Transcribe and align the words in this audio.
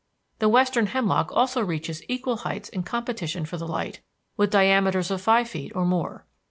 The 0.39 0.49
western 0.49 0.87
hemlock 0.87 1.31
also 1.31 1.61
reaches 1.61 2.01
equal 2.09 2.37
heights 2.37 2.69
in 2.69 2.81
competition 2.81 3.45
for 3.45 3.57
the 3.57 3.67
light, 3.67 4.01
with 4.35 4.49
diameters 4.49 5.11
of 5.11 5.21
five 5.21 5.47
feet 5.47 5.71
or 5.75 5.85
more. 5.85 6.25